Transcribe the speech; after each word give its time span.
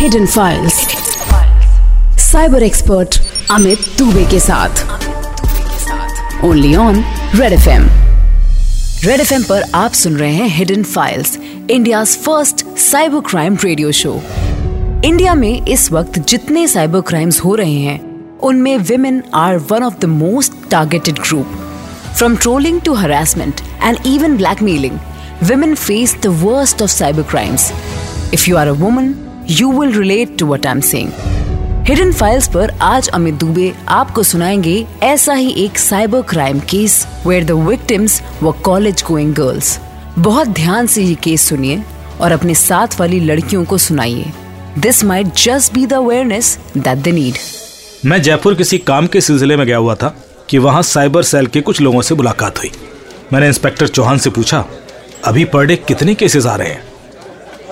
Hidden 0.00 0.26
files 0.26 0.74
cyber 2.18 2.62
expert 2.62 3.16
Amit 3.50 3.78
Dubey 3.98 4.24
के 4.30 4.38
साथ. 4.40 4.82
Only 6.44 6.74
on 6.74 7.04
Red 7.34 7.52
F 7.52 7.68
M 7.68 7.82
Red 9.04 9.20
F 9.20 9.32
पर 9.48 9.62
आप 9.74 9.92
सुन 9.92 10.16
रहे 10.16 10.32
हैं 10.32 10.48
hidden 10.48 10.82
files 10.82 11.36
India 11.70 12.02
first 12.04 12.64
cyber 12.78 13.20
crime 13.20 13.58
radio 13.64 13.92
show 13.92 14.14
India 15.04 15.34
में 15.34 15.66
इस 15.66 15.90
वक्त 15.92 16.18
जितने 16.18 16.66
साइबर 16.68 17.00
क्राइम्स 17.00 17.44
हो 17.44 17.54
रहे 17.54 17.78
हैं 17.78 18.00
उनमें 18.38 18.76
women 18.78 19.22
are 19.34 19.58
one 19.70 19.82
of 19.82 19.98
the 20.00 20.04
most 20.04 20.52
targeted 20.70 21.18
group 21.18 21.56
from 22.18 22.36
trolling 22.36 22.80
to 22.80 22.94
harassment 22.94 23.60
and 23.82 24.06
even 24.06 24.36
blackmailing 24.36 24.98
women 25.48 25.70
face 25.82 26.12
the 26.24 26.30
worst 26.40 26.82
of 26.84 26.90
cyber 26.94 27.22
crimes. 27.28 27.62
If 28.38 28.42
you 28.48 28.58
are 28.62 28.68
a 28.68 28.74
woman, 28.74 29.06
you 29.50 29.68
will 29.68 29.92
relate 29.92 30.34
to 30.38 30.46
what 30.48 30.66
I'm 30.66 30.80
saying. 30.80 31.10
Hidden 31.88 32.12
files 32.12 32.48
पर 32.48 32.70
आज 32.70 33.08
अमित 33.08 33.34
दुबे 33.34 33.72
आपको 33.88 34.22
सुनाएँगे 34.22 34.86
ऐसा 35.02 35.34
ही 35.34 35.50
एक 35.64 35.78
cyber 35.78 36.22
crime 36.22 36.60
case 36.60 37.06
where 37.26 37.44
the 37.44 37.50
victims 37.50 38.22
were 38.42 38.52
college 38.52 39.02
going 39.08 39.34
girls 39.34 39.78
बहुत 40.18 40.48
ध्यान 40.48 40.86
से 40.86 41.02
ये 41.02 41.14
केस 41.14 41.48
सुनिए 41.48 41.82
और 42.20 42.32
अपने 42.32 42.54
साथ 42.54 43.00
वाली 43.00 43.20
लड़कियों 43.20 43.64
को 43.64 43.78
सुनाइए। 43.78 44.32
This 44.78 45.04
might 45.04 45.26
just 45.26 45.74
be 45.74 45.86
the 45.86 45.92
awareness 45.92 46.58
that 46.76 46.98
they 46.98 47.12
need 47.12 47.34
मैं 48.04 48.22
जयपुर 48.22 48.54
किसी 48.54 48.78
काम 48.78 49.06
के 49.06 49.20
सिलसिले 49.20 49.56
में 49.56 49.66
गया 49.66 49.76
हुआ 49.76 49.94
था 49.94 50.14
कि 50.48 50.58
वहाँ 50.58 50.82
साइबर 50.82 51.22
सेल 51.22 51.46
के 51.46 51.60
कुछ 51.60 51.80
लोगों 51.80 52.02
से 52.02 52.14
मुलाकात 52.14 52.58
हुई। 52.58 52.70
मैंने 53.32 53.46
इंस्पेक्टर 53.46 53.88
चौहान 53.88 54.18
से 54.18 54.30
पूछा, 54.30 54.64
अभी 55.24 55.44
पर 55.44 55.66
डे 55.66 55.76
कितने 55.76 56.14
केसेस 56.14 56.46
आ 56.46 56.56
रहे 56.56 56.68
हैं? 56.68 56.89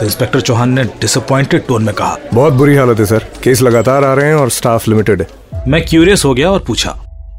तो 0.00 0.04
इंस्पेक्टर 0.04 0.40
चौहान 0.40 0.72
ने 0.72 0.84
डिसअपॉइंटेड 1.00 1.66
टोन 1.66 1.84
में 1.84 1.94
कहा 1.94 2.16
बहुत 2.34 2.52
बुरी 2.52 2.74
हालत 2.76 2.98
है 3.00 3.06
सर। 3.06 3.24
केस 3.44 3.62
लगातार 3.62 4.04
आ 4.04 4.12
रहे 4.14 4.26
हैं 4.26 4.34
और 4.34 4.50
स्टाफ 4.50 4.88
लिमिटेड 4.88 5.22
है। 5.22 5.28
मैं 5.68 5.84
क्यूरियस 5.84 6.24
हो 6.24 6.34
गया 6.34 6.50
और 6.50 6.64
पूछा 6.66 6.90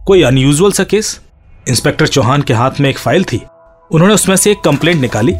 कोई 0.07 0.23
अनयूजुअल 0.23 0.71
सा 0.71 0.83
केस 0.83 1.19
इंस्पेक्टर 1.69 2.07
चौहान 2.07 2.41
के 2.41 2.53
हाथ 2.53 2.79
में 2.81 2.89
एक 2.89 2.97
फ़ाइल 2.97 3.23
थी। 3.23 3.41
उन्होंने 3.91 4.13
उसमें 4.13 4.35
से 4.35 4.51
एक 4.51 4.57
कंप्लेंट 4.65 5.01
निकाली 5.01 5.35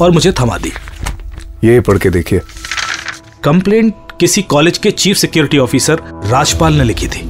और 0.00 0.10
मुझे 0.10 0.32
थमा 0.32 0.58
दी। 0.58 0.72
ये 1.64 1.80
पढ़ 1.80 1.98
के 1.98 2.10
देखिए। 2.10 2.40
कंप्लेंट 3.44 3.94
किसी 4.20 4.42
कॉलेज 4.42 4.78
के 4.78 4.90
चीफ 4.90 5.16
सिक्योरिटी 5.16 5.58
ऑफिसर 5.58 6.02
राजपाल 6.24 6.74
ने 6.74 6.84
लिखी 6.84 7.06
थी। 7.06 7.22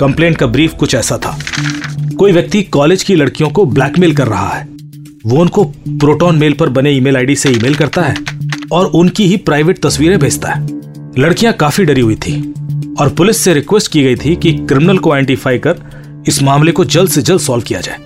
कंप्लेंट 0.00 0.36
का 0.36 0.46
ब्रीफ 0.46 0.74
कुछ 0.74 0.94
ऐसा 0.94 1.18
था। 1.18 1.38
कोई 2.18 2.32
व्यक्ति 2.32 2.62
कॉलेज 2.62 3.02
की 3.02 3.14
लड़कियों 3.14 3.50
को 3.50 3.64
ब्लैकमेल 3.66 4.14
कर 4.16 4.28
रहा 4.28 4.48
है। 4.48 4.66
वो 5.26 5.40
उनको 5.40 5.64
प्रोटोन 5.88 6.38
मेल 6.38 6.52
पर 6.52 6.68
बने 6.68 6.90
ईमेल 6.90 7.16
आईडी 7.16 7.36
से 7.36 7.50
ईमेल 7.50 7.74
करता 7.74 8.02
है। 8.02 8.14
और 8.72 8.86
उनकी 8.86 9.26
ही 9.26 9.36
प्राइवेट 9.38 9.82
तस्वीरें 9.82 10.18
भेजता 10.18 10.48
है। 10.48 10.66
लड़कियाँ 11.18 11.52
काफ़ी 11.52 11.84
डरी 11.84 12.00
हुई 12.00 12.14
थी 12.16 12.34
और 13.00 13.08
पुलिस 13.08 13.36
से 13.36 13.54
रिक्वेस्ट 13.54 13.92
की 13.92 14.02
गई 14.02 14.16
थी 14.16 14.34
कि 14.36 14.52
क्रिमिनल 14.52 14.98
को 14.98 15.12
आइडेंटिफाई 15.12 15.58
कर 15.58 15.80
इस 16.28 16.42
मामले 16.42 16.72
को 16.72 16.84
जल्द 16.86 17.10
से 17.10 17.22
जल्द 17.22 17.40
सॉल्व 17.40 17.64
किया 17.64 17.80
जाए। 17.80 17.98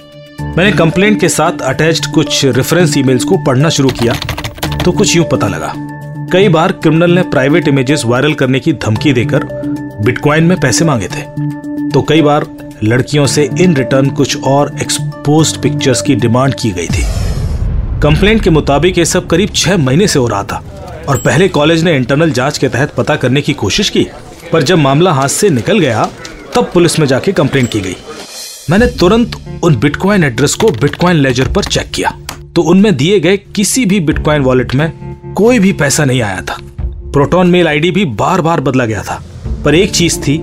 मैंने 0.56 0.72
कंप्लेंट 0.72 1.20
के 1.20 1.28
साथ 1.28 1.62
अटैच्ड 1.64 2.06
कुछ 2.14 2.44
रेफरेंस 2.46 2.96
ईमेल्स 2.98 3.24
को 3.24 3.36
पढ़ना 3.38 3.68
शुरू 3.68 3.88
किया 4.00 4.14
तो 4.84 4.92
कुछ 4.92 5.16
यूँ 5.16 5.24
पता 5.24 5.48
लगा। 5.48 5.72
कई 6.32 6.48
बार 6.48 6.72
क्रिमिनल 6.72 7.10
ने 7.10 7.22
प्राइवेट 7.22 7.68
इमेजेस 7.68 8.02
वायरल 8.06 8.34
करने 8.34 8.60
की 8.60 8.72
धमकी 8.74 9.12
देकर 9.12 9.44
बिटकॉइन 10.04 10.44
में 10.44 10.58
पैसे 10.60 10.84
मांगे 10.84 11.08
थे। 11.08 11.22
तो 11.90 12.02
कई 12.02 12.22
बार 12.22 12.46
लड़कियों 12.84 13.26
से 13.26 13.48
इन 13.60 13.76
रिटर्न 13.76 14.10
कुछ 14.10 14.42
और 14.44 14.74
एक्सपोज 14.82 15.56
पिक्चर्स 15.56 16.02
की 16.02 16.14
डिमांड 16.14 16.54
की 16.54 16.70
गई 16.70 16.86
थी। 16.86 17.04
कंप्लेंट 18.02 18.42
के 18.42 18.50
मुताबिक 18.50 18.98
ये 18.98 19.04
सब 19.04 19.26
करीब 19.26 19.50
छह 19.54 19.76
महीने 19.76 20.06
से 20.08 20.18
हो 20.18 20.26
रहा 20.28 20.42
था 20.42 20.56
और 21.08 21.16
पहले 21.16 21.48
कॉलेज 21.48 21.82
ने 21.84 21.94
इंटरनल 21.96 22.30
जाँच 22.30 22.58
के 22.58 22.68
तहत 22.68 22.92
पता 22.94 23.16
करने 23.16 23.40
की 23.42 23.52
कोशिश 23.52 23.90
की, 23.90 24.06
पर 24.52 24.62
जब 24.62 24.78
मामला 24.78 25.12
हाथ 25.12 25.28
से 25.28 25.50
निकल 25.50 25.78
गया, 25.78 26.04
तब 26.54 26.70
पुलिस 26.74 26.98
में 26.98 27.06
जाके 27.06 27.32
कंप्लेंट 27.32 27.70
की 27.70 27.80
गई। 27.80 27.96
मैंने 28.70 28.86
तुरंत 29.00 29.36
उन 29.64 29.76
बिटकॉइन 29.76 30.24
एड्रेस 30.24 30.54
को 30.54 30.70
बिटकॉइन 30.72 31.16
लेजर 31.16 31.52
पर 31.52 31.64
चेक 31.64 31.90
किया 31.90 32.12
तो 32.56 32.62
उनमें 32.62 32.96
दिए 32.96 33.18
गए 33.20 33.36
किसी 33.36 33.84
भी 33.86 34.00
बिटकॉइन 34.02 34.42
वॉलेट 34.42 34.74
में 34.74 34.90
कोई 35.36 35.58
भी 35.58 35.72
पैसा 35.74 36.04
नहीं 36.04 36.20
आया 36.22 36.40
था। 36.40 36.58
प्रोटोन 37.12 37.50
मेल 37.50 37.68
आईडी 37.68 37.90
भी 37.90 38.04
बार 38.04 38.40
बार 38.40 38.60
बदला 38.60 38.86
गया 38.86 39.02
था, 39.02 39.22
पर 39.64 39.74
एक 39.74 39.90
चीज़ 39.92 40.18
थी 40.20 40.40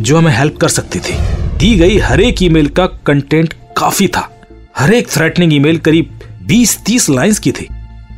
जो 0.00 0.18
हमें 0.18 0.32
हेल्प 0.32 0.56
कर 0.56 0.68
सकती 0.70 0.98
थी। 1.00 1.18
दी 1.58 1.74
गई 1.76 1.98
हर 1.98 2.20
एक 2.20 2.42
ईमेल 2.42 2.68
का 2.68 2.86
कंटेंट 3.06 3.54
काफ़ी 3.76 4.08
था। 4.08 4.30
हर 4.76 4.94
एक 4.94 5.08
थ्रेटनिंग 5.08 5.54
ईमेल 5.54 5.78
करीब 5.78 6.18
20-30 6.48 7.08
लाइंस 7.10 7.38
की 7.38 7.52
थी। 7.52 7.68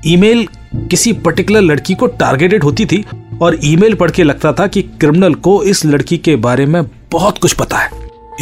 ईमेल 0.06 0.46
किसी 0.91 1.12
पर्टिकुलर 1.14 1.60
लड़की 1.60 1.94
को 1.94 2.06
टारगेटेड 2.06 2.64
होती 2.64 2.86
थी 2.86 3.04
और 3.42 3.58
ईमेल 3.64 3.94
पढ़ 3.94 4.10
के 4.10 4.22
लगता 4.22 4.52
था 4.52 4.66
कि 4.66 4.82
क्रिमिनल 4.82 5.34
को 5.36 5.62
इस 5.64 5.84
लड़की 5.84 6.18
के 6.18 6.36
बारे 6.38 6.66
में 6.66 6.82
बहुत 7.12 7.38
कुछ 7.38 7.52
पता 7.52 7.78
है। 7.78 7.90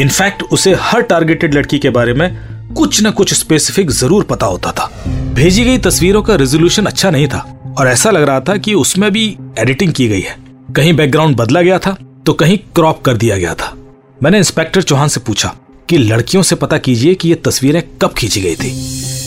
इनफैक्ट 0.01 0.43
उसे 0.43 0.75
हर 0.81 1.03
टारगेटेड 1.03 1.55
लड़की 1.55 1.79
के 1.79 1.91
बारे 1.91 2.13
में 2.15 2.31
कुछ 2.75 3.03
न 3.03 3.11
कुछ 3.11 3.33
स्पेसिफिक 3.35 3.91
ज़रूर 3.91 4.25
पता 4.25 4.47
होता 4.47 4.73
था। 4.73 4.91
भेजी 5.35 5.65
गई 5.65 5.79
तस्वीरों 5.79 6.23
का 6.23 6.35
रेजोल्यूशन 6.35 6.87
अच्छा 6.87 7.11
नहीं 7.11 7.29
था 7.29 7.39
और 7.79 7.89
ऐसा 7.89 8.11
लग 8.11 8.23
रहा 8.23 8.41
था 8.41 8.57
कि 8.57 8.75
उसमें 8.75 9.11
भी 9.13 9.27
एडिटिंग 9.59 9.93
की 9.93 10.09
गई 10.09 10.21
है। 10.21 10.37
कहीं 10.77 10.93
बैकग्राउंड 10.93 11.37
बदला 11.37 11.63
गया 11.63 11.79
था 11.79 11.97
तो 12.27 12.33
कहीं 12.33 12.59
क्रॉप 12.75 13.03
कर 13.03 13.17
दिया 13.17 13.37
गया 13.37 13.55
था। 13.55 13.73
मैंने 14.23 14.39
इंस्पेक्टर 14.39 14.83
चौहान 14.83 15.09
से 15.09 15.21
पूछा 15.21 15.55
कि 15.89 15.99
लड़कियों 15.99 16.43
से 16.43 16.57
पता 16.57 16.79
कीजिए 16.79 17.15
कि 17.15 17.29
ये 17.29 17.35
तस्वीरें 17.45 17.83
कब 18.03 18.13
खींची 18.13 18.41
गई 18.41 18.55
थी। 18.55 18.71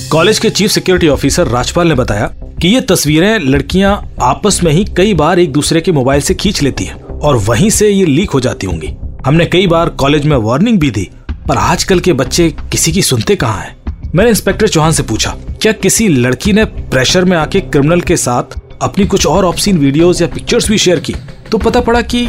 कॉलेज 0.09 0.39
के 0.39 0.49
चीफ 0.49 0.71
सिक्योरिटी 0.71 1.07
ऑफिसर 1.07 1.47
राजपाल 1.47 1.87
ने 1.87 1.95
बताया 1.95 2.25
कि 2.61 2.67
ये 2.67 2.81
तस्वीरें 2.81 3.39
लड़कियाँ 3.39 3.93
आपस 4.21 4.59
में 4.63 4.71
ही 4.71 4.83
कई 4.97 5.13
बार 5.13 5.39
एक 5.39 5.51
दूसरे 5.51 5.81
के 5.81 5.91
मोबाइल 5.91 6.21
से 6.21 6.33
खींच 6.33 6.61
लेती 6.61 6.83
हैं 6.83 7.01
और 7.19 7.37
वहीं 7.39 7.69
से 7.69 7.89
ये 7.89 8.05
लीक 8.05 8.31
हो 8.31 8.39
जाती 8.39 8.67
होंगी। 8.67 8.93
हमने 9.25 9.45
कई 9.45 9.67
बार 9.67 9.89
कॉलेज 9.89 10.25
में 10.25 10.35
वार्निंग 10.37 10.79
भी 10.79 10.91
दी, 10.91 11.09
पर 11.47 11.57
आजकल 11.57 11.99
के 11.99 12.13
बच्चे 12.13 12.49
किसी 12.71 12.91
की 12.91 13.01
सुनते 13.01 13.35
कहाँ 13.35 13.61
हैं? 13.61 13.75
मैंने 14.15 14.29
इंस्पेक्टर 14.29 14.67
चौहान 14.67 14.91
से 14.91 15.03
पूछा, 15.03 15.35
क्या 15.61 15.71
किसी 15.71 16.07
लड़की 16.07 16.53
ने 16.53 16.65
प्रेशर 16.65 17.25
में 17.25 17.37
आके 17.37 17.59
क्रिमिनल 17.61 18.01
के 18.01 18.17
साथ 18.17 18.59
अपनी 18.81 19.05
कुछ 19.05 19.25
और 19.27 19.45
ऑप्शन 19.45 19.77
वीडियोस 19.77 20.21
या 20.21 20.27
पिक्चर्स 20.27 20.69
भी 20.69 20.77
शेयर 20.77 20.99
की? 20.99 21.15
तो 21.51 21.57
पता 21.57 21.81
पड़ा 21.81 22.01
कि 22.03 22.27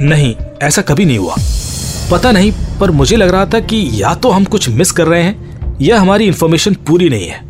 नहीं, 0.00 0.34
ऐसा 0.62 0.82
कभी 0.82 1.04
नहीं 1.04 1.18
हुआ। 1.18 1.36
पता 2.10 2.30
नहीं, 2.32 2.52
पर 2.80 2.90
मुझे 2.90 3.16
लग 3.16 3.28
रहा 3.28 3.46
था 3.46 3.58
कि 3.60 3.88
या 3.92 4.14
तो 4.14 4.30
हम 4.30 4.44
कुछ 4.44 4.68
मिस 4.68 4.90
कर 4.92 5.06
रहे 5.06 5.22
हैं, 5.22 5.76
या 5.80 5.98
हमारी 6.00 6.26
इन्फॉर्मेशन 6.26 6.74
पूरी 6.86 7.08
नहीं 7.08 7.26
है। 7.28 7.40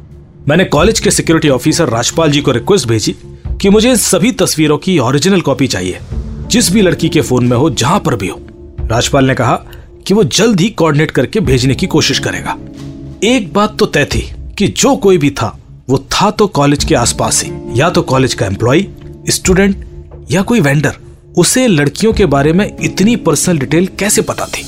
मैंने 0.49 0.65
कॉलेज 0.65 1.01
के 1.01 1.11
सिक्योरिटी 1.11 1.49
ऑफिसर 1.49 1.89
राजपाल 1.89 2.31
जी 2.31 2.41
को 2.41 2.53
रिक्वेस्ट 2.53 2.89
भेजी 2.89 3.15
कि 3.61 3.71
मुझे 3.71 3.91
इन 3.91 3.97
सभी 3.97 4.33
तस्वीरों 4.33 4.79
की 4.79 4.99
ओरिजिनल 4.99 5.41
कॉपी 5.41 5.67
चाहिए, 5.67 5.99
जिस 6.51 6.73
भी 6.73 6.83
लड़की 6.83 7.09
के 7.09 7.21
फ़ोन 7.21 7.47
में 7.47 7.57
हो, 7.57 7.71
जहाँ 7.71 8.01
पर 8.01 8.17
भी 8.17 8.29
हो। 8.29 8.41
राजपाल 8.83 9.27
ने 9.27 9.35
कहा 9.35 9.55
कि 10.07 10.15
वो 10.15 10.25
जल्द 10.25 10.61
ही 10.61 10.69
कोऑर्डिनेट 10.71 11.11
करके 11.11 11.41
भेजने 11.41 11.75
की 11.75 11.87
कोशिश 11.87 12.19
करेगा। 12.19 12.57
एक 13.25 13.53
बात 13.53 13.77
तो 13.79 13.87
तय 13.87 14.05
थी 14.05 14.29
कि 14.59 14.69
जो 14.69 14.97
कोई 14.97 15.19
भी 15.19 15.31
था, 15.31 15.59
वो 15.89 15.99
था 16.13 16.31
तो 16.31 16.47
कॉलेज 16.47 16.85
के 16.85 16.95
आसपास 16.95 17.43
ही, 17.45 17.53
या 17.81 17.91
तो 17.91 18.03
कॉलेज 18.03 18.35
का 18.35 18.47
एम्प्लॉय 18.47 18.87
स्टूडेंट 19.29 19.85
या 20.31 20.43
कोई 20.43 20.61
वेंडर 20.61 20.97
उसे 21.39 21.67
लड़कियों 21.67 22.13
के 22.13 22.27
बारे 22.27 22.53
में 22.53 22.67
इतनी 22.83 23.15
पर्सनल 23.17 23.59
डिटेल 23.59 23.87
कैसे 23.99 24.23
पता 24.23 24.47
थी? 24.47 24.61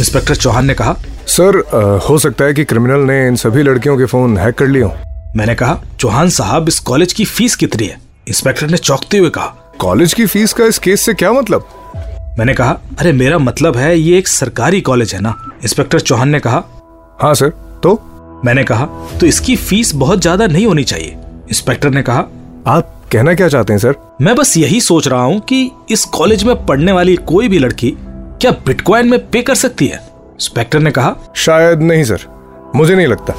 इंस्पेक्टर 0.00 0.36
चौहान 0.36 0.66
ने 0.66 0.74
कहा 0.74 0.96
सर 1.26 1.58
आ, 1.58 2.06
हो 2.08 2.18
सकता 2.18 2.44
है 2.44 2.54
कि 2.54 2.64
क्रिमिनल 2.64 3.00
ने 3.00 3.26
इन 3.28 3.36
सभी 3.36 3.62
लड़कियों 3.62 3.96
के 3.98 4.04
फ़ोन 4.04 4.36
हैक 4.38 4.54
कर 4.54 4.66
लिए 4.66 4.88
मैंने 5.36 5.54
कहा 5.54 5.78
चौहान 6.00 6.30
साहब 6.30 6.68
इस 6.68 6.78
कॉलेज 6.80 7.12
की 7.12 7.24
फ़ीस 7.24 7.56
कितनी 7.56 7.86
है? 7.86 7.98
इंस्पेक्टर 8.28 8.70
ने 8.70 8.76
चौंकते 8.76 9.18
हुए 9.18 9.30
कहा 9.30 9.46
कॉलेज 9.80 10.14
की 10.14 10.26
फ़ीस 10.26 10.52
का 10.52 10.66
इस 10.66 10.78
केस 10.78 11.00
से 11.00 11.14
क्या 11.14 11.32
मतलब? 11.32 11.68
मैंने 12.38 12.54
कहा 12.54 12.78
अरे 12.98 13.12
मेरा 13.12 13.38
मतलब 13.38 13.76
है 13.76 13.98
ये 13.98 14.18
एक 14.18 14.28
सरकारी 14.28 14.80
कॉलेज 14.80 15.14
है 15.14 15.20
ना? 15.20 15.34
इंस्पेक्टर 15.62 16.00
चौहान 16.00 16.28
ने 16.28 16.40
कहा 16.40 16.62
हाँ 17.22 17.34
सर 17.34 17.48
तो? 17.82 18.40
मैंने 18.44 18.64
कहा 18.64 18.84
तो 19.20 19.26
इसकी 19.26 19.56
फ़ीस 19.56 19.94
बहुत 19.94 20.20
ज़्यादा 20.20 20.46
नहीं 20.46 20.66
होनी 20.66 20.84
चाहिए. 20.84 21.16
इंस्पेक्टर 21.50 21.90
ने 21.90 22.02
कहा 22.02 22.26
आप 22.66 23.03
कहना 23.14 23.34
क्या 23.34 23.48
चाहते 23.48 23.72
हैं 23.72 23.78
सर? 23.78 23.94
मैं 24.20 24.34
बस 24.34 24.56
यही 24.56 24.80
सोच 24.80 25.08
रहा 25.08 25.22
हूँ 25.22 25.40
कि 25.40 25.70
इस 25.90 26.04
कॉलेज 26.04 26.44
में 26.44 26.66
पढ़ने 26.66 26.92
वाली 26.92 27.16
कोई 27.16 27.48
भी 27.48 27.58
लड़की 27.58 27.90
क्या 28.40 28.50
बिटकॉइन 28.50 29.10
में 29.10 29.30
पे 29.30 29.42
कर 29.42 29.54
सकती 29.54 29.86
है? 29.86 29.96
इंस्पेक्टर 29.96 30.80
ने 30.80 30.90
कहा। 30.90 31.14
शायद 31.36 31.82
नहीं 31.82 32.04
सर। 32.04 32.18
मुझे 32.76 32.94
नहीं 32.94 33.06
लगता। 33.06 33.34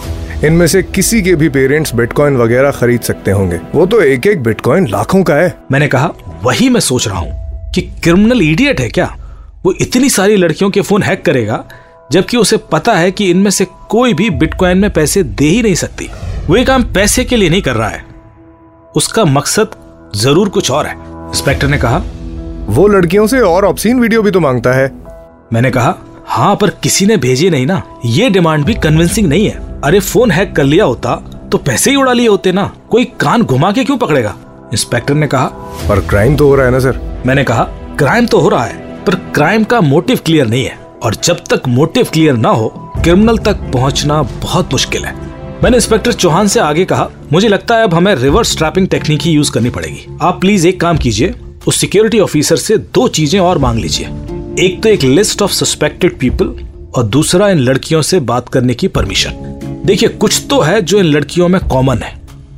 इनमें 0.48 0.68
से 0.68 0.84
किसी 0.84 1.22
के 1.22 1.36
भी 1.36 1.50
पेरेंट्स 1.50 1.96
बिटकॉइन 1.96 2.38
वगैरह 2.38 2.72
खरीद 2.72 3.02
सकते 3.02 3.32
होंगे। 3.32 3.60
वो 3.76 3.86
तो 3.86 4.02
एक 4.02 4.28
एक 4.28 4.44
बिटकॉइन 4.44 4.88
लाखों 4.88 5.24
का 5.24 5.36
है। 5.36 5.54
मैंने 5.72 5.88
कहा 5.88 6.12
वही 6.44 6.70
मैं 6.70 6.80
सोच 6.80 7.08
रहा 7.08 7.20
हूँ 7.20 7.72
कि 7.76 7.82
क्रिमिनल 7.82 8.42
इडियट 8.42 8.82
है 8.82 8.90
क्या? 8.90 9.16
वो 9.66 9.74
इतनी 9.82 10.10
सारी 10.10 10.36
लड़कियों 10.36 10.70
के 10.70 10.82
फ़ोन 10.82 11.04
हैक 11.04 11.26
करेगा 11.26 11.64
जबकि 12.12 12.38
उसे 12.38 12.58
पता 12.58 12.94
है 12.94 13.12
कि 13.12 13.30
इनमें 13.32 13.52
से 13.52 13.68
कोई 13.90 14.14
भी 14.14 14.30
बिटकॉइन 14.30 14.78
में 14.78 14.92
पैसे 14.94 15.24
दे 15.24 15.46
ही 15.46 15.62
नहीं 15.62 15.76
सकती। 15.76 16.10
वो 16.48 16.58
ये 16.58 16.66
काम 16.66 16.84
पैसे 16.84 17.24
के 17.24 17.36
लिए 17.36 17.50
नहीं 17.50 17.62
कर 17.62 17.76
रहा 17.76 17.90
है। 17.90 18.15
उसका 18.96 19.24
मकसद 19.26 19.72
ज़रूर 20.16 20.50
कुछ 20.50 20.72
और 20.72 20.86
है। 20.88 20.94
इंस्पेक्टर 20.94 21.68
ने 21.68 21.78
कहा 21.78 21.98
वो 22.68 22.88
लड़कियों 22.88 23.26
से 23.28 23.40
और 23.42 23.66
ऑप्शन 23.66 24.00
वीडियो 24.00 24.22
भी 24.24 24.32
तो 24.32 24.40
माँगता 24.40 24.74
है। 24.74 24.88
मैंने 25.54 25.72
कहा 25.72 25.96
हाँ 26.28 26.56
पर 26.56 26.70
किसी 26.84 27.06
ने 27.06 27.18
भेजे 27.18 27.50
नहीं 27.50 27.66
ना। 27.66 27.82
ये 28.06 28.30
डिमांड 28.30 28.66
भी 28.66 28.74
कन्विंसिंग 28.76 29.28
नहीं 29.28 29.46
है। 29.48 29.82
अरे 29.82 30.00
फ़ोन 30.00 30.32
हैक 30.32 30.56
कर 30.56 30.64
लिया 30.64 30.86
होता 30.86 31.16
तो 31.52 31.58
पैसे 31.58 31.92
ही 31.92 31.98
उड़ा 31.98 32.14
लिए 32.14 32.28
होते 32.28 32.52
ना। 32.52 32.72
कोई 32.92 33.06
कान 33.20 33.44
घुमा 33.44 33.72
के 33.72 33.84
क्यों 33.84 33.98
पकड़ेगा? 33.98 34.36
इंस्पेक्टर 34.74 35.14
ने 35.14 35.28
कहा 35.28 35.46
पर 35.90 36.00
क्राइम 36.10 36.36
तो 36.36 36.48
हो 36.48 36.56
रहा 36.56 36.66
है 36.66 36.72
ना 36.72 36.80
सर 36.80 37.00
मैंने 37.26 37.44
कहा 37.44 37.64
क्राइम 38.00 38.26
तो 38.26 38.40
हो 38.40 38.50
रहा 38.50 38.64
है 38.64 39.04
पर 39.06 39.16
क्राइम 39.36 39.64
का 39.64 39.82
मोटिव 39.82 40.20
क्लियर 40.26 40.48
नहीं 40.48 40.64
है। 40.66 40.78
और 41.04 41.16
जब 41.24 41.44
तक 41.50 41.68
मोटिव 41.68 42.08
क्लियर 42.14 42.38
ना 42.38 42.50
हो 42.52 42.68
क्रिमिनल 42.96 43.38
तक 43.38 43.70
पहुँचना 43.74 44.22
बहुत 44.42 44.72
मुश्किल 44.74 45.06
है। 45.06 45.14
मैंने 45.66 45.78
इंस्पेक्टर 45.78 46.14
चौहान 46.14 46.48
से 46.48 46.60
आगे 46.60 46.84
कहा, 46.86 47.08
मुझे 47.34 47.48
लगता 47.48 47.76
है 47.76 47.84
अब 47.84 47.94
हमें 47.94 48.14
रिवर्स 48.16 48.56
ट्रैपिंग 48.58 48.88
टेक्निक 48.88 49.22
ही 49.22 49.32
यूज़ 49.32 49.52
करनी 49.52 49.70
पड़ेगी। 49.70 50.06
आप 50.22 50.40
प्लीज़ 50.42 50.68
एक 50.68 50.80
काम 50.80 50.98
कीजिए, 50.98 51.34
उस 51.68 51.78
सिक्योरिटी 51.78 52.20
ऑफिसर 52.20 52.56
से 52.56 52.78
दो 52.78 53.08
चीज़ें 53.08 53.40
और 53.40 53.58
मांग 53.58 53.80
लीजिए। 53.80 54.06
एक 54.66 54.80
तो 54.84 54.90
एक 54.90 55.04
लिस्ट 55.04 55.42
ऑफ़ 55.42 55.52
सस्पेक्टेड 55.52 56.18
पीपल 56.20 56.54
और 56.96 57.04
दूसरा 57.06 57.50
इन 57.50 57.60
लड़कियों 57.60 58.02
से 58.02 58.20
बात 58.22 58.50
करने 58.50 58.74
की 58.74 58.88
परमिशन 58.88 59.82
देखिए, 59.86 60.10
कुछ 60.10 60.46
तो 60.50 60.60
है 60.62 60.82
जो 60.82 61.00
इन 61.00 61.06
लड़कियों 61.06 61.48
में 61.48 61.60
कॉमन 61.62 62.04
है 62.04 62.14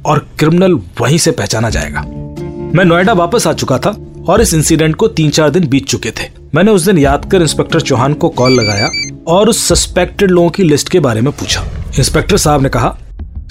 और 0.06 0.26
क्रिमिनल 0.40 0.80
वहीं 1.02 1.18
से 1.18 1.32
पहचाना 1.32 1.70
जाएगा। 1.70 2.02
मैं 2.02 2.86
नोएडा 2.86 3.14
वापस 3.14 3.48
आ 3.48 3.54
चुका 3.54 3.78
था 3.78 3.98
और 4.30 4.42
इस 4.42 4.54
इंसिडेंट 4.54 4.96
को 4.96 5.08
तीन 5.08 5.30
चार 5.30 5.50
दिन 5.50 5.68
बीत 5.70 5.88
चुके 5.88 6.12
थे। 6.12 6.30
मैंने 6.56 6.72
उस 6.72 6.86
दिन 6.86 6.98
याद 6.98 7.32
कर 7.32 7.42
इंस्पेक्टर 7.42 7.82
चौहान 7.82 8.14
को 8.14 8.30
कॉल 8.30 8.60
लगाया 8.60 8.90
और 9.28 9.50
उस 9.50 9.68
सस्पेक्टेड 9.68 10.32
लोगों 10.32 10.50
की 10.50 10.64
लिस्ट 10.64 10.90
के 10.90 11.00
बारे 11.00 11.22
में 11.22 11.34
पूछा। 11.34 11.68
इंस्पेक्टर 12.00 12.38
साहब 12.38 12.62
ने 12.62 12.70
कहा 12.70 12.90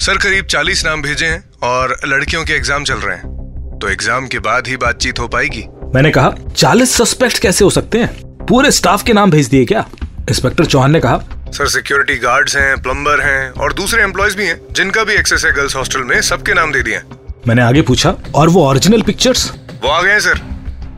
सर 0.01 0.17
करीब 0.17 0.45
चालीस 0.45 0.83
नाम 0.85 1.01
भेजे 1.01 1.25
हैं 1.25 1.43
और 1.63 1.95
लड़कियों 2.05 2.43
के 2.45 2.53
एग्ज़ाम 2.53 2.83
चल 2.83 2.97
रहे 2.97 3.15
हैं। 3.15 3.79
तो 3.79 3.89
एग्ज़ाम 3.89 4.27
के 4.27 4.39
बाद 4.39 4.67
ही 4.67 4.77
बातचीत 4.77 5.19
हो 5.19 5.27
पाएगी। 5.27 5.63
मैंने 5.95 6.11
कहा 6.11 6.33
चालीस 6.55 6.93
सस्पेक्ट 6.95 7.39
कैसे 7.39 7.63
हो 7.65 7.69
सकते 7.69 7.99
हैं? 7.99 8.09
पूरे 8.45 8.71
स्टाफ 8.71 9.03
के 9.03 9.13
नाम 9.13 9.31
भेज 9.31 9.47
दिए 9.47 9.65
क्या? 9.65 9.85
इंस्पेक्टर 10.29 10.65
चौहान 10.65 10.91
ने 10.91 10.99
कहा 10.99 11.17
सर 11.53 11.67
सिक्योरिटी 11.69 12.15
गार्ड्स 12.19 12.55
हैं 12.57 12.81
प्लम्बर 12.81 13.21
हैं 13.21 13.49
और 13.51 13.73
दूसरे 13.73 14.03
एम्प्लॉयज़ 14.03 14.37
भी 14.37 14.45
हैं 14.45 14.59
जिनका 14.71 15.03
भी 15.03 15.13
एक्सेस 15.13 15.45
है 15.45 15.51
गर्ल्स 15.55 15.75
हॉस्टल 15.75 16.03
में 16.03 16.19
सबके 16.23 16.53
नाम 16.53 16.71
दे 16.71 16.83
दिए 16.83 17.01
मैंने 17.47 17.61
आगे 17.61 17.81
पूछा 17.81 18.15
और 18.35 18.49
वो 18.49 18.67
ओरिजिनल 18.69 19.01
पिक्चर्स 19.01 19.51
वो 19.83 19.89
आ 19.89 20.01
गए 20.01 20.11
हैं 20.11 20.19
सर। 20.19 20.41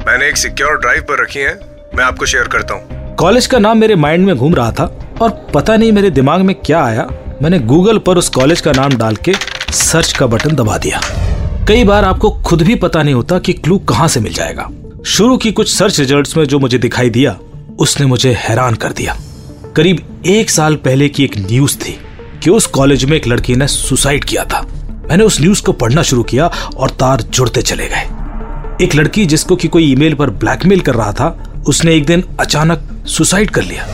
मैंने 0.08 0.28
एक 0.28 0.38
सिक्योर 0.38 0.78
ड्राइव 0.82 1.02
पर 1.10 1.22
रखी 1.22 1.40
है 1.40 1.54
मैं 1.96 2.04
आपको 2.04 2.26
शेयर 2.26 2.48
करता 2.48 2.74
हूँ। 2.74 3.16
कॉलेज 3.16 3.48
का 3.48 3.60
नाम 3.60 3.78
मेरे 3.78 3.96
माइंड 3.98 4.26
में 4.26 4.36
घूम 4.36 4.56
रहा 4.56 4.72
था 4.72 4.86
और 5.22 5.30
पता 5.54 5.76
नहीं 5.76 5.92
मेरे 5.92 6.10
दिमाग 6.12 6.42
में 6.42 6.56
क्या 6.56 6.84
आया। 6.84 7.08
मैंने 7.42 7.60
गूगल 7.60 7.98
पर 7.98 8.18
उस 8.18 8.30
कॉलेज 8.30 8.62
का 8.62 8.72
नाम 8.72 8.92
डाल 8.92 9.16
के 9.16 9.34
सर्च 9.74 10.14
का 10.14 10.28
बटन 10.28 10.56
दबा 10.56 10.78
दिया। 10.78 11.02
कई 11.68 11.84
बार 11.84 12.06
आपको 12.06 12.30
खुद 12.32 12.62
भी 12.62 12.76
पता 12.76 13.04
नहीं 13.04 13.14
होता 13.14 13.40
कि 13.40 13.54
क्लू 13.54 13.78
कहाँ 13.80 14.08
से 14.08 14.20
मिल 14.20 14.34
जाएगा। 14.34 14.70
शुरू 15.06 15.38
की 15.38 15.52
कुछ 15.52 15.78
सर्च 15.78 16.00
रिजल्ट्स 16.00 16.38
में 16.38 16.46
जो 16.46 16.60
मुझे 16.60 16.78
दिखाई 16.78 17.10
दिया, 17.10 17.38
उसने 17.80 18.06
मुझे 18.06 18.34
हैरान 18.40 18.76
कर 18.76 18.92
दिया। 18.92 19.18
करीब 19.76 20.24
एक 20.26 20.50
साल 20.50 20.76
पहले 20.76 21.10
की 21.10 21.24
एक 21.24 21.38
न्यूज़ 21.38 21.78
थी 21.78 21.98
कि 22.44 22.50
उस 22.50 22.66
कॉलेज 22.66 23.06
में 23.06 23.18
एक 23.18 23.28
लड़की 23.28 23.56
ने 23.56 23.68
सुसाइड 23.68 24.24
किया 24.24 24.44
था। 24.44 24.62
मैंने 25.10 25.24
उस 25.24 25.42
न्यूज़ 25.42 25.64
को 25.64 25.72
पढ़ना 25.72 26.02
शुरू 26.02 26.24
किया 26.24 26.48
और 26.78 26.90
तार 26.90 27.22
जुड़ते 27.22 27.62
चले 27.62 27.88
गए। 27.88 28.86
एक 28.86 28.96
लड़की 28.96 29.26
जिसको 29.26 29.56
कि 29.56 29.68
कोई 29.68 29.92
ईमेल 29.92 30.14
पर 30.14 30.30
ब्लैकमेल 30.30 30.80
कर 30.80 30.96
रहा 30.96 31.12
था, 31.12 31.54
उसने 31.68 31.96
एक 31.96 32.06
दिन 32.06 32.24
अचानक 32.40 33.04
सुसाइड 33.06 33.50
कर 33.50 33.64
लिया। 33.64 33.88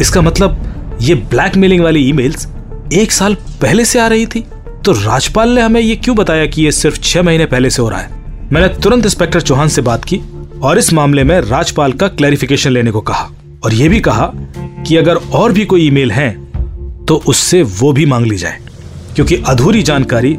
इसका 0.00 0.20
मतलब 0.20 0.66
ये 1.02 1.14
ब्लैकमेलिंग 1.14 1.84
वाली 1.84 2.08
ईमेल्स 2.08 2.48
एक 2.92 3.12
साल 3.12 3.34
पहले 3.60 3.84
से 3.84 3.98
आ 3.98 4.06
रही 4.06 4.26
थी। 4.26 4.40
तो 4.84 4.92
राजपाल 4.94 5.50
ने 5.50 5.60
हमें 5.60 5.80
ये 5.80 5.96
क्यों 5.96 6.16
बताया 6.16 6.46
कि 6.46 6.62
ये 6.62 6.72
सिर्फ़ 6.72 6.98
छह 7.00 7.22
महीने 7.22 7.44
पहले 7.46 7.70
से 7.70 7.82
हो 7.82 7.88
रहा 7.88 8.00
है? 8.00 8.18
मैंने 8.52 8.68
तुरंत 8.74 9.04
इंस्पेक्टर 9.04 9.40
चौहान 9.40 9.68
से 9.68 9.82
बात 9.82 10.04
की 10.04 10.20
और 10.62 10.78
इस 10.78 10.92
मामले 10.92 11.24
में 11.24 11.40
राजपाल 11.40 11.92
का 11.92 12.08
क्लैरिफिकेशन 12.08 12.70
लेने 12.70 12.90
को 12.90 13.00
कहा 13.00 13.30
और 13.64 13.74
यह 13.74 13.88
भी 13.88 14.00
कहा 14.00 14.30
कि 14.86 14.96
अगर 14.96 15.16
और 15.16 15.52
भी 15.52 15.64
कोई 15.64 15.86
ईमेल 15.86 16.12
है 16.12 16.30
तो 17.06 17.22
उससे 17.26 17.62
वो 17.62 17.92
भी 17.92 18.06
मांग 18.06 18.26
ली 18.26 18.36
जाए, 18.36 18.58
क्योंकि 19.14 19.42
अधूरी 19.46 19.82
जानकारी 19.82 20.36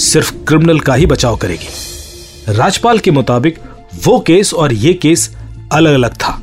सिर्फ़ 0.00 0.32
क्रिमिनल 0.48 0.80
का 0.80 0.94
ही 0.94 1.06
बचाव 1.06 1.36
करेगी। 1.36 2.52
राजपाल 2.52 2.98
के 2.98 3.10
मुताबिक 3.10 3.58
वो 4.04 4.18
केस 4.20 4.54
और 4.54 4.72
ये 4.72 4.92
केस 4.94 5.30
अलग 5.72 5.94
अलग 5.94 6.14
था। 6.14 6.40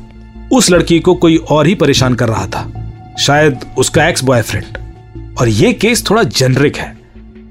उस 0.52 0.70
लड़की 0.70 1.00
को 1.00 1.14
कोई 1.14 1.36
और 1.36 1.66
ही 1.66 1.74
परेशान 1.74 2.14
कर 2.14 2.28
रहा 2.28 2.46
था। 2.46 2.70
शायद 3.18 3.60
उसका 3.78 4.08
एक्स 4.08 4.24
बॉयफ्रेंड 4.24 4.78
और 5.38 5.48
ये 5.48 5.72
केस 5.72 6.04
थोड़ा 6.10 6.22
जेनरिक 6.22 6.76
है, 6.76 6.96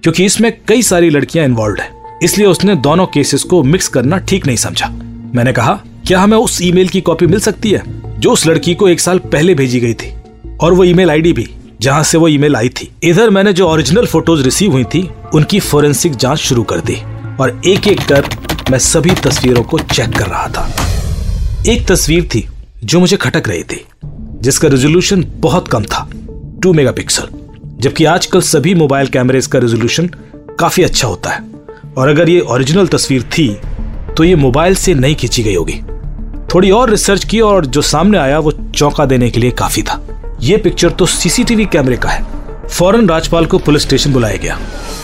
क्योंकि 0.04 0.26
इसमें 0.26 0.52
कई 0.68 0.82
सारी 0.82 1.10
लड़कियाँ 1.10 1.46
इन्वॉल्व 1.46 1.82
है। 1.82 1.92
इसलिए 2.24 2.48
उसने 2.48 2.76
दोनों 2.76 3.06
केसेस 3.06 3.44
को 3.44 3.64
मिक्स 3.64 3.88
करना 3.88 4.18
ठीक 4.18 4.46
नहीं 4.46 4.58
समझा। 4.58 4.88
मैंने 5.36 5.54
कहा, 5.54 5.74
क्या 6.08 6.20
हमें 6.20 6.38
उस 6.38 6.62
ईमेल 6.62 6.90
की 6.90 7.02
कॉपी 7.02 7.28
मिल 7.28 7.40
सकती 7.40 7.72
है, 7.72 7.84
जो 8.20 8.32
उस 8.32 8.48
लड़की 8.48 8.76
को 8.76 8.88
एक 8.90 9.00
साल 9.00 9.20
पहले 9.20 9.56
भेजी 9.56 9.80
गई 9.80 9.94
थी? 9.94 10.14
और 10.62 10.74
वो 10.74 10.84
ईमेल 10.84 11.12
आईडी 11.12 11.34
भी, 11.34 11.50
जहाँ 11.82 12.04
से 12.04 12.18
वो 12.18 12.28
ईमेल 12.28 12.56
आई 12.56 12.70
थी। 12.70 12.92
इधर 13.04 13.30
मैंने 13.30 13.54
जो 13.54 13.68
ओरिजिनल 13.68 14.06
फ़ोटोज़ 14.06 14.44
रिसीव 14.44 14.72
हुई 14.72 14.84
थी, 14.84 15.10
उनकी 15.34 15.60
फोरेंसिक 15.60 16.16
जाँच 16.16 16.40
शुरू 16.40 16.64
कर 16.64 16.80
दी। 16.80 16.98
और 17.40 17.62
एक 17.66 17.88
एक 17.88 18.02
कर 18.02 18.26
मैं 18.72 18.80
सभी 18.80 19.12
तस्वीरों 19.12 19.64
को 19.64 19.80
चेक 19.80 20.10
कर 20.10 20.28
रहा 20.28 20.48
था। 20.48 20.72
एक 21.68 21.88
तस्वीर 21.88 22.24
थी, 22.24 22.48
जो 22.84 23.00
मुझे 23.00 23.18
खटक 23.18 23.48
रही 23.48 23.64
थी, 23.64 23.86
जिसका 24.42 24.68
रेजोल्यूशन 24.68 25.26
बहुत 25.36 25.68
कम 25.68 25.84
था 25.84 26.10
टू 26.64 26.74
मेगापिक्सल 26.74 27.28
जबकि 27.82 28.06
आजकल 28.06 28.42
सभी 28.42 28.74
मोबाइल 28.76 29.08
कैमरेज 29.08 29.48
का 29.48 29.60
रेजोल्यूशन 29.60 30.08
काफ़ी 30.60 30.84
अच्छा 30.84 31.08
होता 31.08 31.30
है। 31.30 31.44
और 31.98 32.08
अगर 32.08 32.30
ये 32.30 32.40
ओरिजिनल 32.40 32.88
तस्वीर 32.88 33.24
थी 33.32 33.48
तो 34.18 34.24
ये 34.24 34.36
मोबाइल 34.36 34.76
से 34.76 34.94
नहीं 34.94 35.16
खींची 35.16 35.44
गई 35.44 35.56
होगी। 35.56 35.82
थोड़ी 36.54 36.72
और 36.72 36.90
रिसर्च 36.90 37.26
की 37.26 37.40
और 37.42 37.66
जो 37.66 37.82
सामने 37.82 38.18
आया, 38.18 38.40
वो 38.40 38.52
चौंका 38.52 39.06
देने 39.06 39.30
के 39.30 39.40
लिए 39.40 39.52
काफ़ी 39.52 39.82
था। 39.84 40.02
ये 40.42 40.58
पिक्चर 40.58 40.90
तो 40.90 41.06
सीसीटीवी 41.06 41.66
कैमरे 41.66 41.98
का 41.98 42.10
है। 42.10 42.39
फ़ौरन 42.70 43.08
राजपाल 43.10 43.46
को 43.46 43.58
पुलिस 43.60 43.82
स्टेशन 43.82 44.14
बुलाया 44.14 44.38
गया। 44.38 44.58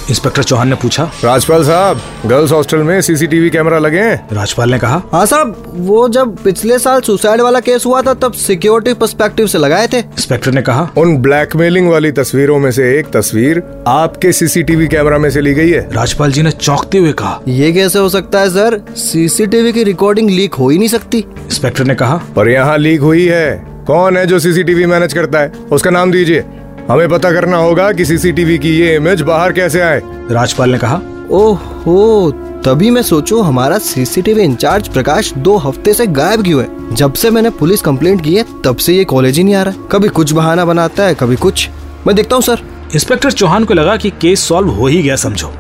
इंस्पेक्टर 0.10 0.44
चौहान 0.44 0.68
ने 0.68 0.76
पूछा 0.76 1.04
राजपाल 1.24 1.64
साहब 1.64 2.02
गर्ल्स 2.26 2.52
हॉस्टल 2.52 2.78
में 2.80 3.00
सीसीटीवी 3.02 3.50
कैमरा 3.50 3.78
लगे 3.80 4.00
हैं। 4.00 4.28
राजपाल 4.34 4.72
ने 4.72 4.80
कहा 4.80 5.02
हाँ 5.12 5.26
साहब 5.26 5.64
वो 5.78 6.08
जब 6.10 6.36
पिछले 6.44 6.78
साल 6.80 7.02
सुसाइड 7.02 7.42
वाला 7.42 7.60
केस 7.60 7.86
हुआ 7.86 8.02
था 8.02 8.14
तब 8.16 8.34
सिक्योरिटी 8.34 8.94
पर्सपेक्टिव 8.94 9.48
से 9.48 9.58
लगाए 9.58 9.88
थे। 9.88 9.98
इंस्पेक्टर 9.98 10.52
ने 10.52 10.62
कहा 10.62 10.88
उन 10.98 11.18
ब्लैकमेलिंग 11.18 11.90
वाली 11.90 12.12
तस्वीरों 12.12 12.60
में 12.60 12.72
से 12.72 12.98
एक 13.00 13.12
तस्वीर 13.14 13.64
आपके 13.88 14.32
सीसीटीवी 14.32 14.88
कैमरा 14.88 15.18
में 15.18 15.30
से 15.30 15.42
ली 15.42 15.54
गई 15.54 15.70
है। 15.70 15.88
राजपाल 15.94 16.32
जी 16.32 16.42
ने 16.42 16.52
चौंकते 16.52 16.98
हुए 16.98 17.14
कहा 17.14 17.40
ये 17.48 17.72
कैसे 17.72 18.00
हो 18.00 18.10
सकता 18.10 18.40
है 18.40 18.50
सर? 18.50 18.82
सीसीटीवी 18.98 19.72
की 19.72 19.84
रिकॉर्डिंग 19.84 20.30
लीक 20.30 20.54
हो 20.54 20.70
ही 20.70 20.78
नहीं 20.78 20.90
सकती। 20.90 21.18
इंस्पेक्टर 21.18 21.84
ने 21.84 21.96
कहा 21.96 22.22
पर 22.36 22.50
यहाँ 22.50 22.78
लीक 22.78 23.02
हुई 23.02 23.26
है। 23.26 23.76
कौन 23.88 24.18
है 24.18 24.26
जो 24.26 24.40
सीसीटीवी 24.40 24.86
मैनेज 24.86 25.14
करता 25.14 25.40
है? 25.40 25.52
उसका 25.72 25.90
नाम 25.90 26.12
दीजिए। 26.12 26.44
हमें 26.90 27.08
पता 27.10 27.32
करना 27.32 27.58
होगा 27.58 27.92
कि 27.92 28.06
सीसीटीवी 28.06 28.58
की 28.58 28.70
ये 28.72 28.96
इमेज 28.96 29.22
बाहर 29.22 29.52
कैसे 29.52 29.82
आए। 29.82 30.02
राजपाल 30.32 30.70
ने 30.70 30.78
कहा 30.78 31.00
ओहो 31.32 32.32
तभी 32.66 32.90
मैं 32.90 33.02
सोचू 33.02 33.42
हमारा 33.42 33.78
सीसीटीवी 33.78 34.44
इंचार्ज 34.44 34.88
प्रकाश 34.88 35.33
दो 35.38 35.56
हफ़्ते 35.57 35.94
से 35.94 36.07
गायब 36.07 36.44
क्यों 36.44 36.62
है? 36.62 36.95
जब 36.95 37.14
से 37.14 37.30
मैंने 37.30 37.50
पुलिस 37.50 37.81
कंप्लेंट 37.81 38.24
की 38.24 38.36
है 38.36 38.45
तब 38.66 38.78
से 38.78 38.94
ये 38.94 39.04
कॉलेज 39.06 39.38
ही 39.38 39.44
नहीं 39.44 39.56
आ 39.56 39.64
रहा। 39.64 39.88
कभी 39.92 40.07
कुछ 40.09 40.31
बहाना 40.33 40.66
बनाता 40.66 41.04
है 41.04 41.16
कभी 41.16 41.36
कुछ। 41.36 41.69
मैं 42.07 42.16
देखता 42.16 42.36
हूँ 42.36 42.44
सर। 42.44 42.62
इंस्पेक्टर 42.95 43.31
चौहान 43.31 43.66
को 43.66 43.74
लगा 43.74 43.95
कि 43.98 44.09
केस 44.21 44.48
सॉल्व 44.48 44.69
हो 44.69 44.88
ही 44.88 45.02
गया 45.02 45.16
समझो। 45.16 45.52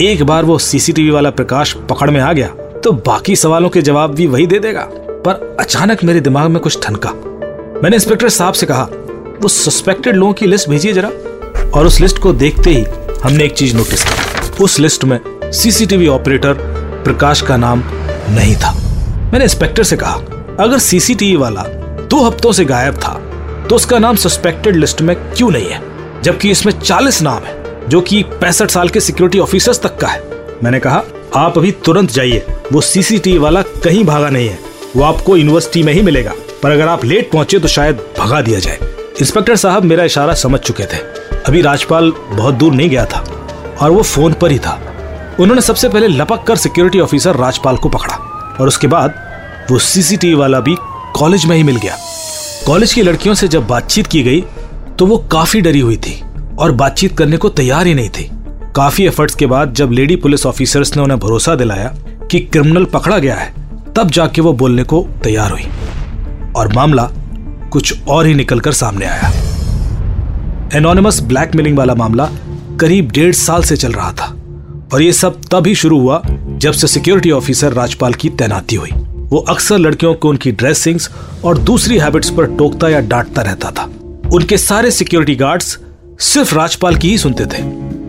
एक 0.00 0.22
बार 0.22 0.44
वो 0.44 0.58
सीसीटीवी 0.58 1.10
वाला 1.10 1.30
प्रकाश 1.30 1.72
पकड़ 1.90 2.10
में 2.10 2.20
आ 2.20 2.32
गया 2.32 2.48
तो 2.84 2.92
बाकी 3.06 3.36
सवालों 3.36 3.68
के 3.68 3.82
जवाब 3.82 4.14
भी 4.14 4.26
वही 4.26 4.46
दे 4.46 4.58
देगा। 4.58 4.88
पर 5.26 5.56
अचानक 5.60 6.04
मेरे 6.04 6.20
दिमाग 6.20 6.50
में 6.50 6.60
कुछ 6.62 6.82
ठनका। 6.84 7.10
मैंने 7.82 7.96
इंस्पेक्टर 7.96 8.28
साहब 8.28 8.54
से 8.54 8.66
कहा 8.66 8.88
वो 9.42 9.48
सस्पेक्टेड 9.48 10.16
लोगों 10.16 10.32
की 10.32 10.46
लिस्ट 10.46 10.68
भेजिए 10.68 10.92
जरा। 10.92 11.08
और 11.70 11.86
उस 11.86 12.00
लिस्ट 12.00 12.18
को 12.18 12.32
देखते 12.32 12.70
ही 12.70 12.84
हमने 13.24 13.44
एक 13.44 13.52
चीज़ 13.52 13.76
नोटिस 13.76 14.04
की। 14.04 14.64
उस 14.64 14.78
लिस्ट 14.78 15.04
में 15.04 15.20
सीसीटीवी 15.44 16.06
ऑपरेटर 16.06 16.52
प्रकाश 17.04 17.40
का 17.40 17.56
नाम 17.56 17.82
नहीं 18.30 18.56
था। 18.56 18.72
मैंने 19.32 19.44
इंस्पेक्टर 19.44 19.82
से 19.82 19.96
कहा, 19.96 20.14
अगर 20.60 20.78
सीसीटीवी 20.78 21.36
वाला 21.36 21.62
दो 22.10 22.24
हफ्तों 22.24 22.52
से 22.52 22.64
गायब 22.64 22.94
था 22.94 23.20
तो 23.68 23.76
उसका 23.76 23.98
नाम 23.98 24.16
सस्पेक्टेड 24.16 24.76
लिस्ट 24.76 25.02
में 25.02 25.16
क्यों 25.16 25.50
नहीं 25.50 25.66
है? 25.66 25.82
जबकि 26.22 26.50
इसमें 26.50 26.80
चालीस 26.80 27.22
नाम 27.22 27.42
है, 27.42 27.88
जो 27.88 28.00
कि 28.00 28.22
पैंसठ 28.22 28.70
साल 28.70 28.88
के 28.88 29.00
सिक्योरिटी 29.00 29.38
ऑफिसर्स 29.38 29.80
तक 29.80 29.96
का 29.96 30.08
है। 30.08 30.22
मैंने 30.64 30.78
कहा, 30.78 31.02
आप 31.36 31.58
अभी 31.58 31.70
तुरंत 31.70 32.10
जाइए। 32.10 32.46
वो 32.72 32.80
सीसीटीवी 32.80 33.38
वाला 33.38 33.62
कहीं 33.62 34.04
भागा 34.04 34.30
नहीं 34.30 34.48
है। 34.48 34.58
वो 34.96 35.02
आपको 35.02 35.36
यूनिवर्सिटी 35.36 35.82
में 35.82 35.92
ही 35.92 36.02
मिलेगा। 36.02 36.32
पर 36.62 36.70
अगर 36.70 36.88
आप 36.88 37.04
लेट 37.04 37.30
पहुँचे 37.30 37.58
तो 37.58 37.68
शायद 37.68 38.00
भगा 38.18 38.40
दिया 38.40 38.58
जाए। 38.58 38.78
इंस्पेक्टर 39.20 39.56
साहब 39.56 39.84
मेरा 39.84 40.04
इशारा 40.04 40.34
समझ 40.34 40.60
चुके 40.60 40.84
थे। 40.84 40.98
अभी 41.46 41.60
राजपाल 41.62 42.10
बहुत 42.30 42.54
दूर 42.54 42.72
नहीं 42.72 42.88
गया 42.90 43.04
था 43.04 43.18
और 43.80 43.90
वो 43.90 44.02
फ़ोन 44.02 44.32
पर 44.32 44.50
ही 44.50 44.58
था। 44.58 44.78
उन्होंने 45.40 45.62
सबसे 45.62 45.88
पहले 45.88 46.08
लपक 46.08 46.42
कर 46.42 46.56
सिक्योरिटी 46.56 47.00
ऑफिसर 47.00 47.36
राजपाल 47.36 47.76
को 47.76 47.88
पकड़ा 47.88 48.16
और 48.60 48.68
उसके 48.68 48.86
बाद 48.86 49.14
वो 49.70 49.78
सीसीटीवी 49.78 50.34
वाला 50.34 50.60
भी 50.60 50.76
कॉलेज 51.14 51.44
में 51.46 51.56
ही 51.56 51.62
मिल 51.62 51.76
गया। 51.76 51.96
कॉलेज 52.66 52.94
की 52.94 53.02
लड़कियों 53.02 53.34
से 53.34 53.48
जब 53.48 53.66
बातचीत 53.66 54.06
की 54.06 54.22
गई 54.22 54.40
तो 54.98 55.06
वो 55.06 55.18
काफ़ी 55.32 55.60
डरी 55.60 55.80
हुई 55.80 55.96
थी 55.96 56.20
और 56.58 56.72
बातचीत 56.72 57.16
करने 57.18 57.36
को 57.36 57.48
तैयार 57.50 57.86
ही 57.86 57.94
नहीं 57.94 58.10
थी। 58.10 58.30
काफ़ी 58.76 59.06
एफर्ट्स 59.06 59.34
के 59.34 59.46
बाद 59.46 59.74
जब 59.74 59.90
लेडी 59.90 60.16
पुलिस 60.16 60.46
ऑफिसर्स 60.46 60.96
ने 60.96 61.02
उन्हें 61.02 61.18
भरोसा 61.20 61.54
दिलाया 61.54 61.94
कि 62.30 62.40
क्रिमिनल 62.40 62.84
पकड़ा 62.84 63.18
गया 63.18 63.34
है, 63.34 63.52
तब 63.96 64.10
जाके 64.10 64.40
वो 64.40 64.52
बोलने 64.52 64.84
को 64.84 65.06
तैयार 65.24 65.50
हुई। 65.50 65.66
और 66.56 66.72
मामला 66.72 67.10
कुछ 67.72 68.06
और 68.08 68.26
ही 68.26 68.34
निकलकर 68.34 68.72
सामने 68.72 69.06
आया। 69.06 69.32
एनोनिमस 70.74 71.20
ब्लैकमेलिंग 71.20 71.76
वाला 71.78 71.94
मामला 71.94 72.28
करीब 72.80 73.10
डेढ़ 73.10 73.32
साल 73.34 73.62
से 73.62 73.76
चल 73.76 73.92
रहा 73.92 74.12
था 74.12 74.26
और 74.92 75.02
ये 75.02 75.12
सब 75.12 75.40
तब 75.50 75.66
ही 75.66 75.74
शुरू 75.74 76.00
हुआ 76.00 76.22
जब 76.26 76.72
से 76.72 76.86
सिक्योरिटी 76.86 77.30
ऑफिसर 77.30 77.72
राजपाल 77.72 78.14
की 78.14 78.28
तैनाती 78.28 78.76
हुई। 78.76 78.90
वो 79.30 79.38
अक्सर 79.38 79.78
लड़कियों 79.78 80.14
को 80.14 80.28
उनकी 80.28 80.52
ड्रेसिंग्स 80.52 81.10
और 81.44 81.58
दूसरी 81.58 81.98
हैबिट्स 81.98 82.30
पर 82.30 82.46
टोकता 82.56 82.88
या 82.88 83.00
डांटता 83.00 83.42
रहता 83.42 83.70
था। 83.70 83.90
उनके 84.32 84.58
सारे 84.58 84.90
सिक्योरिटी 84.90 85.34
गार्ड्स 85.34 85.78
सिर्फ़ 86.20 86.54
राजपाल 86.54 86.96
की 86.96 87.10
ही 87.10 87.18
सुनते 87.18 87.46
थे 87.46 87.62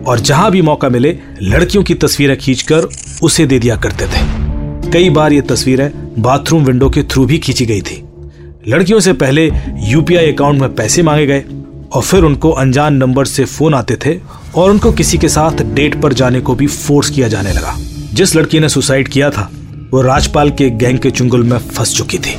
और 0.04 0.20
जहाँ 0.20 0.50
भी 0.50 0.62
मौका 0.62 0.88
मिले, 0.88 1.18
लड़कियों 1.42 1.84
की 1.84 1.94
तस्वीरें 1.94 2.36
खींचकर 2.36 2.88
उसे 3.22 3.46
दे 3.46 3.58
दिया 3.58 3.76
करते 3.76 4.06
थे। 4.06 4.90
कई 4.92 5.10
बार 5.10 5.32
ये 5.32 5.40
तस्वीरें 5.40 5.90
बाथरूम 6.22 6.64
विंडो 6.64 6.90
के 6.90 7.02
थ्रू 7.02 7.26
भी 7.26 7.38
खींची 7.38 7.66
गई 7.66 7.80
थी। 7.80 8.03
लड़कियों 8.68 8.98
से 9.00 9.12
पहले 9.12 9.44
यूपीआई 9.88 10.32
अकाउंट 10.32 10.60
में 10.60 10.74
पैसे 10.74 11.02
मांगे 11.02 11.26
गए 11.26 11.44
और 11.92 12.02
फिर 12.02 12.22
उनको 12.24 12.50
अनजान 12.50 12.94
नंबर 12.94 13.24
से 13.26 13.44
फ़ोन 13.44 13.74
आते 13.74 13.96
थे 14.06 14.16
और 14.56 14.70
उनको 14.70 14.92
किसी 14.92 15.18
के 15.18 15.28
साथ 15.28 15.62
डेट 15.74 16.00
पर 16.02 16.12
जाने 16.12 16.40
को 16.40 16.54
भी 16.54 16.66
फोर्स 16.66 17.10
किया 17.10 17.28
जाने 17.28 17.52
लगा। 17.52 17.74
जिस 18.12 18.34
लड़की 18.36 18.60
ने 18.60 18.68
सुसाइड 18.68 19.08
किया 19.08 19.30
था, 19.30 19.50
वो 19.90 20.00
राजपाल 20.02 20.50
के 20.50 20.70
गैंग 20.72 20.98
के 20.98 21.10
चुंगल 21.10 21.42
में 21.42 21.58
फंस 21.58 21.94
चुकी 21.96 22.18
थी। 22.18 22.36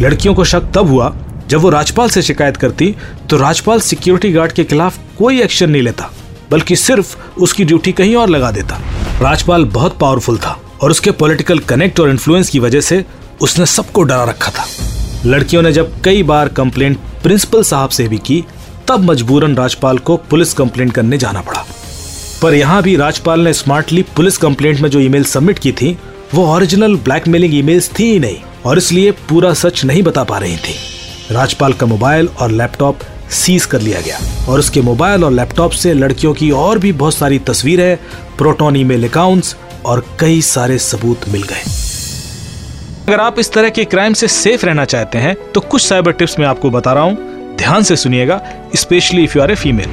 लड़कियों 0.00 0.34
को 0.34 0.44
शक 0.44 0.70
तब 0.74 0.88
हुआ 0.88 1.14
जब 1.48 1.60
वो 1.60 1.70
राजपाल 1.70 2.08
से 2.08 2.22
शिकायत 2.22 2.56
करती 2.56 2.94
तो 3.30 3.36
राजपाल 3.36 3.80
सिक्योरिटी 3.80 4.32
गार्ड 4.32 4.52
के 4.52 4.64
खिलाफ 4.64 4.98
कोई 5.18 5.40
एक्शन 5.42 5.70
नहीं 5.70 5.82
लेता, 5.82 6.10
बल्कि 6.50 6.76
सिर्फ़ 6.76 7.16
उसकी 7.40 7.64
ड्यूटी 7.64 7.92
कहीं 7.92 8.16
और 8.16 8.28
लगा 8.28 8.50
देता। 8.50 8.80
राजपाल 9.20 9.64
बहुत 9.64 9.98
पावरफुल 9.98 10.38
था 10.38 10.58
और 10.82 10.90
उसके 10.90 11.10
पॉलिटिकल 11.12 11.58
कनेक्ट 11.58 12.00
और 12.00 12.10
इन्फ्लुएंस 12.10 12.50
की 12.50 12.58
वजह 12.58 12.80
से 12.80 13.04
उसने 13.40 13.66
सबको 13.66 14.02
डरा 14.02 14.24
रखा 14.24 14.50
था। 14.50 14.66
लड़कियों 15.26 15.62
ने 15.62 15.72
जब 15.72 16.00
कई 16.02 16.22
बार 16.22 16.48
कंप्लेंट 16.48 16.98
प्रिंसिपल 17.22 17.62
साहब 17.62 17.90
से 17.90 18.06
भी 18.08 18.18
की, 18.18 18.44
तब 18.88 19.00
मजबूरन 19.00 19.54
राजपाल 19.56 19.98
को 19.98 20.16
पुलिस 20.30 20.54
कंप्लेंट 20.54 20.92
करने 20.92 21.18
जाना 21.18 21.40
पड़ा। 21.40 21.64
पर 22.42 22.54
यहाँ 22.54 22.82
भी 22.82 22.96
राजपाल 22.96 23.40
ने 23.40 23.52
स्मार्टली 23.52 24.02
पुलिस 24.16 24.36
कंप्लेंट 24.36 24.80
में 24.80 24.88
जो 24.90 25.00
ईमेल 25.00 25.24
सबमिट 25.24 25.58
की 25.58 25.72
थी, 25.72 25.96
वो 26.34 26.46
ओरिजिनल 26.54 26.96
ब्लैकमेलिंग 26.96 27.54
ईमेल्स 27.54 27.90
थी 27.98 28.04
ही 28.04 28.18
नहीं, 28.18 28.36
और 28.66 28.78
इसलिए 28.78 29.10
पूरा 29.28 29.52
सच 29.54 29.84
नहीं 29.84 30.02
बता 30.02 30.24
पा 30.24 30.38
रही 30.38 30.56
थी। 30.56 30.74
राजपाल 31.30 31.72
का 31.72 31.86
मोबाइल 31.86 32.28
और 32.40 32.50
लैपटॉप 32.50 32.98
सीज 33.30 33.66
कर 33.66 33.80
लिया 33.80 34.00
गया, 34.00 34.18
और 34.48 34.58
उसके 34.58 34.80
मोबाइल 34.80 35.24
और 35.24 35.32
लैपटॉप 35.32 35.70
से 35.72 35.94
लड़कियों 35.94 36.34
की 36.34 36.50
और 36.50 36.78
भी 36.78 36.92
बहुत 36.92 37.14
सारी 37.14 37.38
तस्वीरें, 37.38 37.96
प्रोटोन 38.38 38.76
ईमेल 38.76 39.08
अकाउंट्स 39.08 39.56
और 39.86 40.04
कई 40.20 40.42
सारे 40.42 40.78
सबूत 40.78 41.28
मिल 41.28 41.42
गए। 41.42 41.81
अगर 43.02 43.20
आप 43.20 43.38
इस 43.38 43.52
तरह 43.52 43.68
के 43.68 43.84
क्राइम 43.84 44.12
से 44.12 44.26
सेफ़ 44.28 44.64
रहना 44.66 44.84
चाहते 44.84 45.18
हैं 45.18 45.34
तो 45.52 45.60
कुछ 45.60 45.82
साइबर 45.82 46.12
टिप्स 46.12 46.38
मैं 46.38 46.46
आपको 46.46 46.70
बता 46.70 46.92
रहा 46.92 47.04
हूँ। 47.04 47.56
ध्यान 47.56 47.82
से 47.82 47.96
सुनिएगा 47.96 48.40
specially 48.76 49.24
if 49.24 49.36
you 49.36 49.42
are 49.42 49.50
a 49.50 49.54
female 49.54 49.88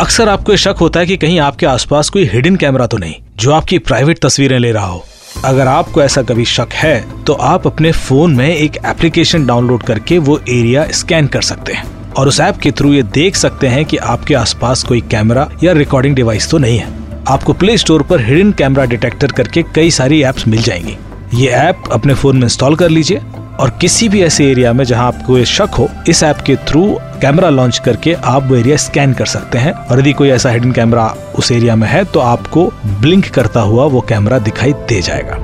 अक्सर 0.00 0.28
आपको 0.28 0.56
शक 0.56 0.76
होता 0.80 1.00
है 1.00 1.06
कि 1.06 1.16
कहीं 1.16 1.38
आपके 1.40 1.66
आसपास 1.66 2.08
कोई 2.08 2.24
हिडन 2.24 2.56
कैमरा 2.56 2.86
तो 2.86 2.98
नहीं, 2.98 3.14
जो 3.36 3.52
आपकी 3.52 3.78
प्राइवेट 3.80 4.18
तस्वीरें 4.18 4.58
ले 4.58 4.72
रहा 4.72 4.86
हो। 4.86 5.04
अगर 5.44 5.66
आपको 5.66 6.02
ऐसा 6.02 6.22
कभी 6.22 6.44
शक 6.44 6.72
है 6.74 7.24
तो 7.24 7.32
आप 7.32 7.66
अपने 7.66 7.92
फ़ोन 7.92 8.36
में 8.36 8.48
एक 8.48 8.78
एप्लीकेशन 8.86 9.46
डाउनलोड 9.46 9.82
करके 9.82 10.18
वो 10.20 10.38
एरिया 10.40 10.86
स्कैन 10.92 11.26
कर 11.26 11.42
सकते 11.42 11.72
हैं। 11.72 11.84
और 12.12 12.28
उस 12.28 12.40
ऐप 12.40 12.56
के 12.56 12.70
थ्रू 12.70 12.92
ये 12.92 13.02
देख 13.02 13.36
सकते 13.36 13.66
हैं 13.66 13.84
कि 13.84 13.96
आपके 13.96 14.34
आसपास 14.34 14.82
कोई 14.82 15.00
कैमरा 15.10 15.48
या 15.64 15.72
रिकॉर्डिंग 15.74 16.16
डिवाइस 16.16 16.50
तो 16.50 16.58
नहीं 16.58 16.78
है। 16.78 16.88
आपको 17.28 17.52
प्ले 17.52 17.78
स्टोर 17.78 18.02
पर 18.02 18.20
हिडन 18.20 18.52
कैमरा 18.52 18.84
डिटेक्टर 18.86 19.32
करके 19.32 19.62
कई 19.74 19.90
सारी 19.90 20.22
एप्स 20.24 20.48
मिल 20.48 20.62
जाएँगी। 20.62 20.96
ये 21.34 21.48
ऐप 21.48 21.82
अपने 21.92 22.14
फ़ोन 22.14 22.36
में 22.36 22.42
इंस्टॉल 22.42 22.74
कर 22.76 22.88
लीजिए 22.88 23.18
और 23.60 23.70
किसी 23.80 24.08
भी 24.08 24.22
ऐसे 24.22 24.46
एरिया 24.50 24.72
में 24.72 24.84
जहाँ 24.84 25.06
आपको 25.06 25.36
ये 25.38 25.44
शक 25.44 25.74
हो, 25.78 25.88
इस 26.08 26.22
ऐप 26.22 26.36
के 26.36 26.56
थ्रू 26.68 26.84
कैमरा 27.22 27.48
लॉन्च 27.50 27.78
करके 27.78 28.12
आप 28.14 28.46
वो 28.46 28.56
एरिया 28.56 28.76
स्कैन 28.76 29.12
कर 29.12 29.26
सकते 29.26 29.58
हैं। 29.58 29.72
और 29.72 30.00
यदि 30.00 30.12
कोई 30.12 30.28
ऐसा 30.28 30.50
हिडन 30.50 30.72
कैमरा 30.72 31.06
उस 31.38 31.50
एरिया 31.52 31.76
में 31.76 31.86
है 31.88 32.04
तो 32.04 32.20
आपको 32.20 32.64
ब्लिंक 33.00 33.28
करता 33.28 33.60
हुआ 33.60 33.84
वो 33.84 34.00
कैमरा 34.00 34.38
दिखाई 34.38 34.72
दे 34.88 35.00
जाएगा। 35.02 35.36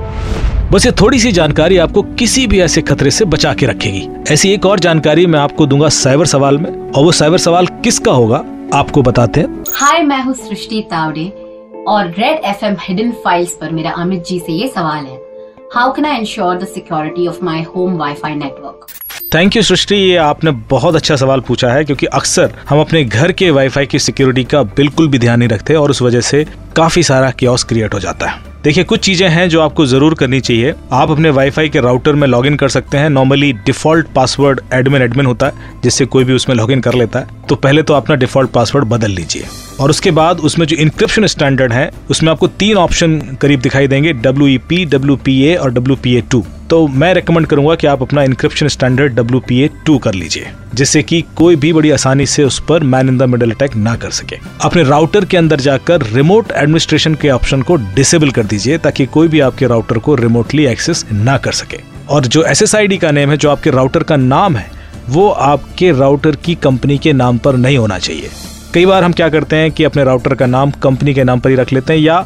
बस 0.71 0.85
ये 0.85 0.91
थोड़ी 0.91 1.19
सी 1.19 1.31
जानकारी 1.31 1.77
आपको 1.77 2.01
किसी 2.01 2.45
भी 2.47 2.59
ऐसे 2.61 2.81
खतरे 2.81 3.11
से 3.11 3.25
बचा 3.25 3.53
के 3.53 3.65
रखेगी। 3.65 4.07
ऐसी 4.31 4.51
एक 4.53 4.65
और 4.65 4.79
जानकारी 4.79 5.25
मैं 5.25 5.39
आपको 5.39 5.65
दूँगा 5.65 5.89
साइबर 5.89 6.25
सवाल 6.25 6.57
में, 6.57 6.69
और 6.91 7.03
वो 7.03 7.11
साइबर 7.11 7.37
सवाल 7.37 7.67
किसका 7.83 8.11
होगा, 8.11 8.43
आपको 8.73 9.01
बताते 9.01 9.41
हैं। 9.41 9.63
हाय, 9.75 10.03
मैं 10.03 10.21
हूँ 10.23 10.33
सृष्टि 10.33 10.81
तावड़े, 10.91 11.25
और 11.87 12.09
Red 12.09 12.45
F 12.45 12.65
M 12.65 12.75
hidden 12.81 13.11
files 13.23 13.53
पर 13.53 13.71
मेरा 13.71 13.91
अमित 13.91 14.25
जी 14.25 14.39
से 14.39 14.53
ये 14.53 14.67
सवाल 14.67 15.05
है। 15.05 15.28
How 15.71 15.91
can 15.91 16.03
I 16.03 16.17
ensure 16.17 16.57
the 16.57 16.65
security 16.65 17.27
of 17.27 17.43
my 17.43 17.61
home 17.61 17.91
Wi-Fi 17.91 18.33
network? 18.33 18.89
Thank 19.31 19.55
you 19.55 19.61
Srishti 19.61 19.95
ये 19.95 20.15
आपने 20.17 20.51
बहुत 20.69 20.95
अच्छा 20.95 21.15
सवाल 21.15 21.39
पूछा 21.47 21.71
है, 21.71 21.83
क्योंकि 21.85 22.05
अक्सर 22.05 22.53
हम 22.69 22.79
अपने 22.79 23.03
घर 23.03 23.31
के 23.31 23.49
वाईफाई 23.51 23.85
की 23.85 23.99
सिक्योरिटी 23.99 24.43
का 24.43 24.61
बिल्कुल 24.77 25.07
भी 25.07 25.19
ध्यान 25.19 25.39
नहीं 25.39 25.49
रखते 25.49 25.75
और 25.75 25.91
उस 25.91 26.01
वजह 26.01 26.21
से 26.21 26.45
काफ़ी 26.75 27.03
सारा 27.03 27.29
क्योस 27.31 27.63
क्रिएट 27.63 27.93
हो 27.93 27.99
जाता 27.99 28.27
है। 28.27 28.41
देखिए, 28.63 28.83
कुछ 28.83 28.99
चीज़ें 28.99 29.27
हैं 29.29 29.47
जो 29.49 29.61
आपको 29.61 29.85
ज़रूर 29.85 30.13
करनी 30.15 30.39
चाहिए। 30.41 30.73
आप 30.91 31.11
अपने 31.11 31.29
वाईफाई 31.29 31.69
के 31.69 31.81
राउटर 31.81 32.15
में 32.15 32.27
लॉगिन 32.27 32.55
कर 32.55 32.69
सकते 32.69 32.97
हैं। 32.97 33.09
Normally 33.09 33.53
default 33.55 34.07
password 34.15 34.61
admin 34.73 35.01
admin 35.01 35.25
होता 35.25 35.45
है, 35.45 35.79
जिससे 35.83 36.05
कोई 36.05 36.23
भी 36.23 36.33
उसमें 36.33 36.55
लॉगिन 36.55 36.81
कर 36.81 36.93
लेता 36.93 37.19
है। 37.19 37.45
तो 37.49 37.55
पहले 37.57 37.83
तो 37.83 37.93
अपना 37.93 38.15
डिफ़ॉल्ट 38.15 38.51
पासवर्ड 38.51 38.85
बदल 38.87 39.11
लीजिए। 39.11 39.45
और 39.79 39.89
उसके 39.89 40.11
बाद 40.11 40.39
उसमें 40.39 40.65
जो 40.67 40.75
इंक्रिप्शन 40.77 41.27
स्टैंडर्ड 41.27 41.73
है, 41.73 41.89
उसमें 42.09 42.31
आपको 42.31 42.47
तीन 42.49 42.77
ऑप्शन 42.77 43.19
करीब 43.41 43.61
दिखाई 43.61 43.87
देंगे 43.87 44.13
W 44.15 44.47
E 44.47 44.57
P 44.69 44.85
W 44.87 45.15
P 45.15 45.41
A 45.43 45.55
और 45.55 45.73
डब्ल्यू 45.73 45.95
पी 45.95 46.15
ए 46.15 46.21
टू 46.31 46.45
तो 46.69 46.87
मैं 46.87 47.13
रिकमेंड 47.13 47.45
करूँगा 47.47 47.75
कि 47.75 47.87
आप 47.87 48.01
अपना 48.01 48.23
encryption 48.23 48.67
standard 48.67 49.13
W 49.13 49.39
P 49.39 49.59
A 49.59 49.69
two 49.85 49.97
कर 49.97 50.13
लीजिए, 50.13 50.47
जिससे 50.75 51.01
कि 51.03 51.21
कोई 51.35 51.55
भी 51.55 51.71
बड़ी 51.73 51.91
आसानी 51.91 52.25
से 52.25 52.43
उस 52.43 52.59
पर 52.59 52.83
man 52.83 53.07
in 53.09 53.17
the 53.17 53.23
middle 53.23 53.51
attack 53.51 53.75
ना 53.75 53.95
कर 53.95 54.11
सके। 54.11 54.37
अपने 54.61 54.83
राउटर 54.83 55.25
के 55.25 55.37
अंदर 55.37 55.59
जाकर 55.59 56.03
रिमोट 56.05 56.51
एडमिनिस्ट्रेशन 56.51 57.15
के 57.15 57.29
ऑप्शन 57.29 57.61
को 57.61 57.75
डिसेबल 57.75 58.31
कर 58.31 58.43
दीजिए, 58.43 58.77
ताकि 58.77 59.05
कोई 59.05 59.27
भी 59.27 59.39
आपके 59.39 59.67
राउटर 59.67 59.97
को 59.97 60.15
रिमोटली 60.15 60.65
एक्सेस 60.65 61.05
ना 61.11 61.37
कर 61.37 61.51
सके। 61.51 61.79
और 62.09 62.25
जो 62.25 62.43
एस 62.43 62.61
एस 62.61 62.75
आई 62.75 62.87
डी 62.87 62.97
का 62.97 63.11
नेम 63.11 63.29
है, 63.29 63.37
जो 63.37 63.49
आपके 63.49 63.69
राउटर 63.69 64.03
का 64.03 64.15
नाम 64.15 64.55
है, 64.55 64.69
वो 65.09 65.29
आपके 65.29 65.91
राउटर 65.91 66.35
की 66.35 66.55
कंपनी 66.55 66.97
के 66.97 67.13
नाम 67.13 67.37
पर 67.37 67.55
नहीं 67.55 67.77
होना 67.77 67.99
चाहिए। 67.99 68.29
कई 68.73 68.85
बार 68.85 69.03
हम 69.03 69.13
क्या 69.13 69.29
करते 69.29 69.55
हैं 69.55 69.71
कि 69.71 69.83
अपने 69.83 70.03
राउटर 70.03 70.35
का 70.35 70.45
नाम 70.45 70.71
कंपनी 70.83 71.13
के 71.13 71.23
नाम 71.23 71.39
पर 71.39 71.49
ही 71.49 71.55
रख 71.55 71.73
लेते 71.73 71.93
हैं 71.93 71.99
या 71.99 72.23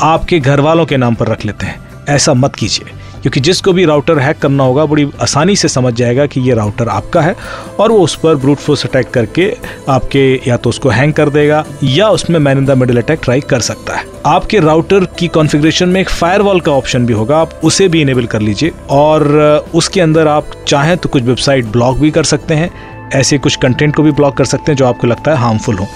आपके 0.00 0.40
घर 0.40 0.60
वालों 0.60 0.86
के 0.86 0.96
नाम 0.96 1.14
पर 1.14 1.28
रख 1.28 1.44
लेते 1.46 1.66
हैं। 1.66 1.78
ऐसा 2.08 2.34
मत 2.34 2.54
कीजिए। 2.54 2.98
क्योंकि 3.22 3.40
जिसको 3.40 3.72
भी 3.72 3.84
राउटर 3.84 4.18
हैक 4.18 4.38
करना 4.38 4.64
होगा, 4.64 4.84
बड़ी 4.84 5.06
आसानी 5.22 5.56
से 5.56 5.68
समझ 5.68 5.92
जाएगा 5.94 6.26
कि 6.26 6.40
ये 6.40 6.54
राउटर 6.54 6.88
आपका 6.88 7.20
है 7.20 7.34
और 7.80 7.92
वो 7.92 7.98
उस 7.98 8.14
पर 8.16 8.34
ब्रूट 8.34 8.58
फोर्स 8.58 8.84
अटैक 8.86 9.10
करके 9.10 9.52
आपके 9.88 10.22
या 10.46 10.56
तो 10.56 10.70
उसको 10.70 10.88
हैंग 10.88 11.12
कर 11.12 11.30
देगा 11.30 11.64
या 11.82 12.08
उसमें 12.10 12.38
man 12.38 12.58
in 12.58 12.66
the 12.66 12.78
middle 12.78 13.02
attack 13.02 13.20
try 13.22 13.40
कर 13.40 13.60
सकता 13.60 13.96
है। 13.96 14.04
आपके 14.26 14.60
राउटर 14.60 15.04
की 15.18 15.28
कॉन्फ़िगरेशन 15.28 15.88
में 15.88 16.00
एक 16.00 16.10
फायरवॉल 16.10 16.60
का 16.60 16.72
ऑप्शन 16.72 17.06
भी 17.06 17.12
होगा, 17.12 17.38
आप 17.38 17.60
उसे 17.64 17.88
भी 17.88 18.00
इनेबल 18.00 18.26
कर 18.26 18.40
लीजिए 18.40 18.72
और 18.90 19.28
उसके 19.74 20.00
अंदर 20.00 20.28
आप 20.28 20.50
चाहें 20.68 20.96
तो 20.96 21.08
कुछ 21.08 21.22
वेबसाइट 21.22 21.66
ब्लॉक 21.66 21.96
भी 21.96 22.10
कर 22.10 22.24
सकते 22.24 22.54
हैं, 22.54 22.70
ऐसे 23.14 23.38
कुछ 23.38 23.56
कंटेंट 23.56 23.94
को 23.96 24.02
भी 24.02 24.12
ब्लॉक 24.12 24.36
कर 24.36 24.44
सकते 24.44 24.72
हैं 24.72 24.76
जो 24.76 24.86
आपको 24.86 25.06
लगता 25.06 25.30
है 25.30 25.38
हार्मफुल 25.38 25.76
हो। 25.76 25.86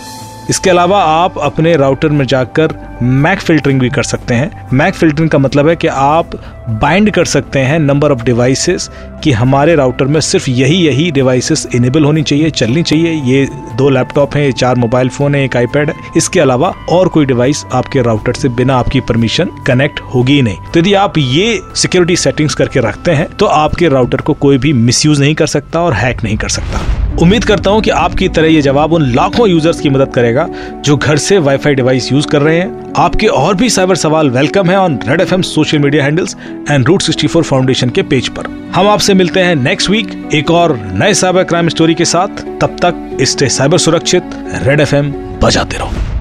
इसके 0.51 0.71
अलावा 0.71 1.03
आप 1.03 1.39
अपने 1.39 1.77
राउटर 1.77 2.09
में 2.09 2.25
जाकर 2.27 2.75
मैक 3.03 3.41
फिल्टरिंग 3.41 3.81
भी 3.81 3.89
कर 3.91 4.03
सकते 4.03 4.35
हैं। 4.35 4.69
मैक 4.73 4.95
फिल्टरिंग 4.95 5.31
का 5.31 5.39
मतलब 5.39 5.69
है 5.69 5.77
कि 5.77 5.87
आप 5.89 6.31
बाइंड 6.71 7.11
कर 7.11 7.25
सकते 7.25 7.59
हैं 7.59 7.79
नंबर 7.79 8.13
ऑफ़ 8.13 8.23
डिवाइसेस 8.25 8.89
कि 9.25 9.33
हमारे 9.33 9.75
राउटर 9.75 10.05
में 10.05 10.21
सिर्फ़ 10.21 10.49
यही 10.51 10.77
यही 10.77 11.11
डिवाइसेस 11.11 11.67
इनेबल 11.75 12.05
होनी 12.05 12.23
चाहिए, 12.23 12.51
चलनी 12.51 12.83
चाहिए। 12.83 13.13
ये 13.25 13.45
दो 13.77 13.89
लैपटॉप 13.91 14.37
हैं, 14.37 14.45
ये 14.45 14.53
चार 14.53 14.77
मोबाइल 14.77 15.09
फ़ोन 15.09 15.35
है, 15.35 15.45
एक 15.45 15.57
आईपैड 15.57 15.91
है। 15.91 15.97
इसके 16.17 16.41
अलावा 16.41 16.73
और 16.91 17.09
कोई 17.09 17.27
डिवाइस 17.27 17.65
आपके 17.73 18.03
राउटर 18.03 18.33
से 18.33 18.49
बिना 18.51 18.77
आपकी 18.77 19.01
परमिशन 19.01 19.51
कनेक्ट 19.67 20.01
होगी 20.15 20.41
नहीं। 20.43 20.57
तो 20.73 20.81
यदि 20.81 20.95
आप 20.95 21.19
ये 21.19 21.61
सिक्योरिटी 21.75 22.17
सेटिंग्स 22.17 22.55
करके 22.55 22.81
रखते 22.81 23.11
हैं 23.11 23.29
तो 23.31 23.47
आपके 23.47 23.89
राउटर 23.89 24.21
को 24.21 24.35
कोई 24.35 24.59
भी 24.59 24.73
मिस 24.73 25.07
नहीं 25.07 25.35
कर 25.35 25.47
सकता 25.47 25.81
और 25.81 25.93
हैक 25.93 26.25
नहीं 26.25 26.37
कर 26.37 26.49
सकता। 26.49 26.81
उम्मीद 27.23 27.45
करता 27.45 27.71
हूँ 27.71 27.81
कि 27.83 27.91
आपकी 27.91 28.29
तरह 28.29 28.49
ये 28.49 28.63
जवाब 28.63 28.93
उन 28.93 29.03
लाखों 29.15 29.49
यूज़र्स 29.49 29.81
की 29.81 29.89
मदद 29.89 30.13
करेगा 30.15 30.47
जो 30.85 30.97
घर 30.97 31.17
से 31.17 31.39
वाईफाई 31.39 31.75
डिवाइस 31.75 32.11
यूज़ 32.13 32.27
कर 32.29 32.43
रहे 32.43 32.59
हैं। 32.59 32.93
आपके 32.97 33.27
और 33.27 33.55
भी 33.55 33.69
साइबर 33.71 33.97
सवाल 33.97 34.31
वेलकम 34.31 34.71
है 34.71 34.77
on 34.77 34.99
Red 35.09 35.21
FM 35.21 35.43
social 35.43 35.79
media 35.79 36.05
handles 36.05 36.37
and 36.71 36.87
Root 36.87 37.03
sixty 37.03 37.27
four 37.27 37.43
foundation 37.43 37.91
के 37.91 38.03
पेज 38.03 38.29
पर। 38.29 38.47
हम 38.75 38.89
आपसे 38.89 39.15
मिलते 39.15 39.41
हैं 39.41 39.55
नेक्स्ट 39.57 39.91
वीक 39.91 40.31
एक 40.35 40.51
और 40.51 40.77
नए 40.93 41.15
साइबर 41.15 41.45
क्राइम 41.45 41.69
स्टोरी 41.69 41.95
के 41.95 42.05
साथ। 42.05 42.43
तब 42.61 42.77
तक 42.83 43.19
स्टे 43.23 43.49
साइबर 43.49 43.79
सुरक्षित 43.79 44.31
रेड 44.63 44.81
एफएम 44.81 45.13
बजाते 45.43 45.77
रहो। 45.77 46.14